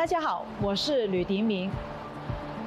[0.00, 1.70] 大家好，我是吕迪明。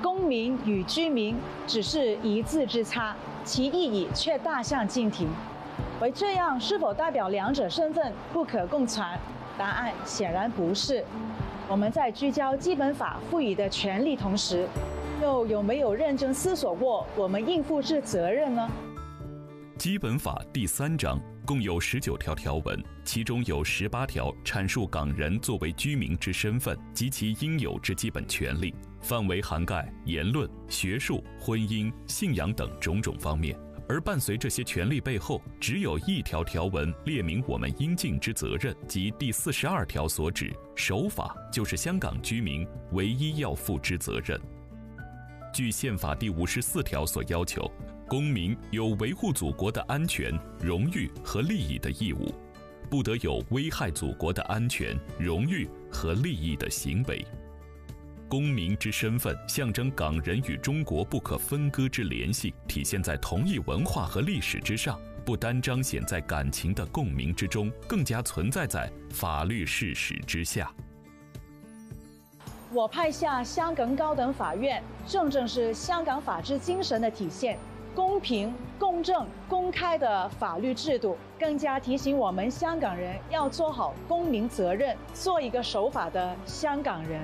[0.03, 1.35] 公民与居民
[1.65, 5.27] 只是一字之差，其意义却大相径庭。
[5.99, 9.03] 为这样，是否代表两者身份不可共存？
[9.57, 11.03] 答案显然不是。
[11.67, 14.67] 我们在聚焦基本法赋予的权利同时，
[15.19, 18.69] 又有没有认真思索过我们应负之责任呢？
[19.77, 33.59] 基本法第三章共有十九条条文，其中有十八条阐述港人作为居民之身份及其应有之基本权利，范围涵盖言论、学术、婚姻、信仰等种种方面。
[33.89, 44.39] 而伴随这些权利背后，只有一条条文列明我们应尽之责任，即第四十二条所指守法，就是香港居民唯一要负之责任。
[45.53, 47.71] 据宪法第五十四条所要求，
[48.07, 52.33] 公民有维护祖国的安全、荣誉和利益的义务，
[52.89, 57.23] 不得有危害祖国的安全、荣誉和利益的行为。
[58.27, 70.73] 公民之身份象征港人与中国不可分割之联系，体现在同一文化和历史之上，不单彰显在感情的共鸣之中，更加存在在法律事实之下。
[72.75, 77.55] 我派下香港高等法院，正正是香港法治精神的体现，
[77.93, 87.21] 公平、公正、公开的法律制度，更加提醒我们香港人要做好公民责任，做一个守法的香港人。